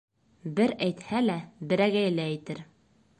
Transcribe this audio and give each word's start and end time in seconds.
Бер 0.59 0.73
әйтһә 0.85 1.21
лә 1.25 1.35
берәгәйле 1.73 2.25
әйтер. 2.33 2.63